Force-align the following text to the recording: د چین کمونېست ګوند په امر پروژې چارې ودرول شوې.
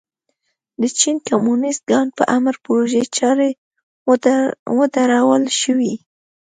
د 0.81 0.83
چین 0.99 1.17
کمونېست 1.27 1.81
ګوند 1.89 2.09
په 2.17 2.23
امر 2.37 2.55
پروژې 2.65 3.03
چارې 3.17 3.49
ودرول 4.77 5.43
شوې. 5.61 5.93